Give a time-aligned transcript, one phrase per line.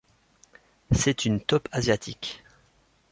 [0.91, 2.43] C'est une taupe asiatique.